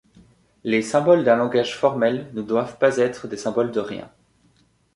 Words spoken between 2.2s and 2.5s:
ne